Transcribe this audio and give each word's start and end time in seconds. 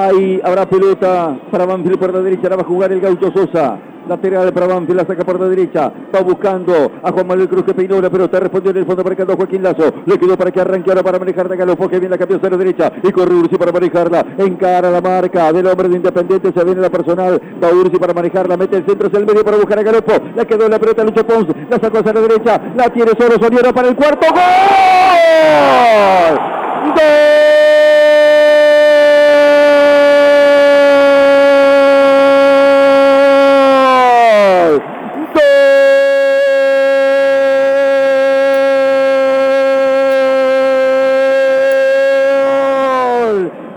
Ahí 0.00 0.40
habrá 0.42 0.64
pelota 0.64 1.36
para 1.50 1.66
Banfield 1.66 1.98
por 1.98 2.14
la 2.14 2.22
derecha. 2.22 2.48
La 2.48 2.56
va 2.56 2.62
a 2.62 2.64
jugar 2.64 2.90
el 2.90 3.02
Gaucho 3.02 3.30
Sosa. 3.32 3.76
Lateral 4.08 4.50
para 4.50 4.66
Banfield, 4.66 4.96
la 4.96 5.06
saca 5.06 5.24
por 5.24 5.38
la 5.38 5.46
derecha. 5.46 5.92
Va 6.14 6.20
buscando 6.22 6.90
a 7.02 7.12
Juan 7.12 7.26
Manuel 7.26 7.50
Cruz 7.50 7.64
que 7.64 7.74
peinó 7.74 8.00
la 8.00 8.08
pelota. 8.08 8.40
Respondió 8.40 8.70
en 8.70 8.78
el 8.78 8.86
fondo 8.86 9.04
marcando 9.04 9.34
a 9.34 9.36
Joaquín 9.36 9.62
Lazo. 9.62 9.92
Le 10.06 10.18
quedó 10.18 10.38
para 10.38 10.50
que 10.50 10.58
arranque 10.58 10.88
ahora 10.90 11.02
para 11.02 11.18
manejar 11.18 11.50
de 11.50 11.56
Galopo. 11.58 11.86
Que 11.86 11.98
viene 11.98 12.16
la 12.16 12.16
cambió 12.16 12.40
a 12.42 12.48
la 12.48 12.56
derecha. 12.56 12.90
Y 13.02 13.12
corre 13.12 13.34
Ursi 13.34 13.58
para 13.58 13.72
manejarla. 13.72 14.24
Encara 14.38 14.90
la 14.90 15.02
marca 15.02 15.52
del 15.52 15.66
hombre 15.66 15.90
de 15.90 15.96
Independiente. 15.96 16.50
Se 16.50 16.64
viene 16.64 16.80
la 16.80 16.88
personal. 16.88 17.38
Va 17.62 17.68
Ursi 17.68 17.98
para 17.98 18.14
manejarla. 18.14 18.56
Mete 18.56 18.78
el 18.78 18.86
centro 18.86 19.08
hacia 19.08 19.18
el 19.18 19.26
medio 19.26 19.44
para 19.44 19.58
buscar 19.58 19.80
a 19.80 19.82
Galopo. 19.82 20.14
Le 20.34 20.46
quedó 20.46 20.66
la 20.66 20.78
pelota 20.78 21.04
Lucho 21.04 21.26
Pons. 21.26 21.48
La 21.68 21.78
sacó 21.78 21.98
hacia 21.98 22.14
la 22.14 22.20
derecha. 22.22 22.58
La 22.74 22.88
tiene 22.88 23.12
solo 23.18 23.34
Soniera 23.38 23.70
para 23.70 23.88
el 23.88 23.96
cuarto. 23.96 24.26
¡Gol! 24.32 25.39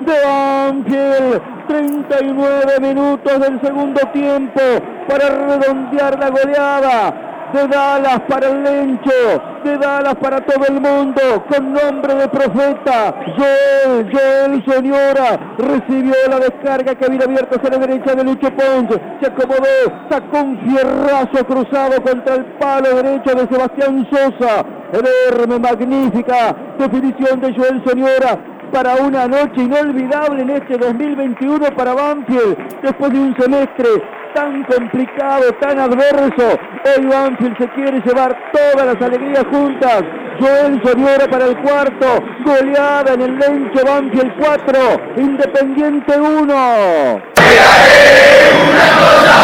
De 0.06 0.14
Banfield. 0.26 1.54
39 1.68 2.80
minutos 2.82 3.40
del 3.40 3.62
segundo 3.62 4.00
tiempo 4.12 4.62
para 5.08 5.30
redondear 5.30 6.20
la 6.20 6.30
goleada. 6.30 7.30
De 7.54 7.68
Dallas 7.68 8.20
para 8.28 8.48
el 8.48 8.64
Lencho, 8.64 9.12
de 9.64 9.78
Dallas 9.78 10.16
para 10.16 10.42
todo 10.42 10.66
el 10.68 10.82
mundo, 10.82 11.22
con 11.48 11.72
nombre 11.72 12.16
de 12.16 12.28
profeta. 12.28 13.14
Joel, 13.38 14.12
Joel 14.12 14.66
Señora, 14.66 15.54
recibió 15.60 16.16
la 16.32 16.40
descarga 16.40 16.96
que 16.96 17.06
había 17.06 17.26
abierto 17.26 17.58
hacia 17.58 17.70
la 17.70 17.78
derecha 17.78 18.16
de 18.16 18.24
Lucho 18.24 18.50
Pons. 18.56 19.00
Se 19.22 19.28
acomodó, 19.28 20.08
sacó 20.10 20.40
un 20.40 20.60
fierrazo 20.62 21.46
cruzado 21.46 22.02
contra 22.02 22.36
el 22.36 22.46
palo 22.58 22.96
derecho 22.96 23.36
de 23.36 23.48
Sebastián 23.48 24.08
Sosa. 24.10 24.66
Enorme, 24.92 25.60
magnífica 25.60 26.56
definición 26.80 27.40
de 27.40 27.54
Joel 27.54 27.84
Señora 27.86 28.53
para 28.74 28.96
una 28.96 29.28
noche 29.28 29.62
inolvidable 29.62 30.42
en 30.42 30.50
este 30.50 30.80
2021 30.80 31.76
para 31.76 31.94
Banfield, 31.94 32.58
después 32.82 33.14
de 33.14 33.20
un 33.20 33.36
semestre 33.38 33.88
tan 34.34 34.64
complicado, 34.64 35.54
tan 35.62 35.78
adverso. 35.78 36.60
Hoy 36.84 37.06
Banfield 37.06 37.56
se 37.60 37.70
quiere 37.70 38.02
llevar 38.02 38.36
todas 38.52 38.88
las 38.88 39.00
alegrías 39.00 39.46
juntas. 39.52 40.02
Joel 40.40 40.82
Soriora 40.84 41.30
para 41.30 41.46
el 41.46 41.58
cuarto, 41.58 42.24
goleada 42.44 43.14
en 43.14 43.22
el 43.22 43.38
Lencho 43.38 43.86
Banfield 43.86 44.34
4, 44.40 45.02
Independiente 45.18 46.20
1. 46.20 46.34
Una 46.34 47.22
cosa, 48.98 49.36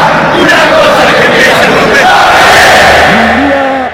una 0.42 0.62
cosa 0.74 1.06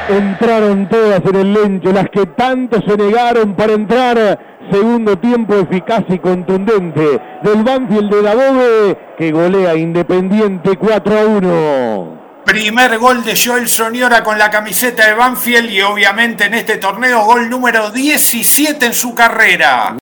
que 0.08 0.16
entraron 0.17 0.88
todas 0.88 1.22
en 1.25 1.36
el 1.36 1.53
Lencho, 1.53 1.91
las 1.91 2.09
que 2.09 2.25
tanto 2.28 2.81
se 2.81 2.95
negaron 2.95 3.53
para 3.56 3.73
entrar 3.73 4.54
Segundo 4.71 5.17
tiempo 5.17 5.55
eficaz 5.55 6.03
y 6.09 6.17
contundente 6.17 7.21
del 7.44 7.63
Banfield 7.63 8.11
de 8.11 8.21
Dabove 8.21 8.97
que 9.17 9.31
golea 9.31 9.75
Independiente 9.75 10.75
4 10.75 11.19
a 11.19 11.25
1. 11.25 12.25
Primer 12.45 12.97
gol 12.97 13.23
de 13.23 13.35
Joel 13.35 13.67
Soniora 13.67 14.23
con 14.23 14.38
la 14.38 14.49
camiseta 14.49 15.07
de 15.07 15.13
Banfield 15.13 15.69
y 15.69 15.81
obviamente 15.81 16.45
en 16.45 16.53
este 16.53 16.77
torneo 16.77 17.25
gol 17.25 17.49
número 17.49 17.91
17 17.91 18.85
en 18.85 18.94
su 18.94 19.13
carrera. 19.13 19.94